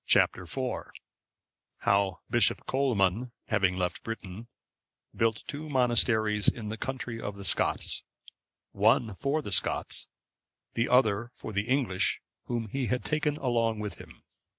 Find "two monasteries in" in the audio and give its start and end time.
5.45-6.69